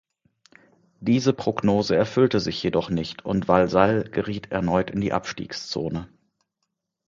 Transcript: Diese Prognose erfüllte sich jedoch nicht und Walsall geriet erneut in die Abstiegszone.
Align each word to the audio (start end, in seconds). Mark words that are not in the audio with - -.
Diese 0.99 1.31
Prognose 1.31 1.95
erfüllte 1.95 2.39
sich 2.39 2.63
jedoch 2.63 2.89
nicht 2.89 3.23
und 3.23 3.47
Walsall 3.47 4.03
geriet 4.05 4.51
erneut 4.51 4.89
in 4.89 4.99
die 4.99 5.13
Abstiegszone. 5.13 6.09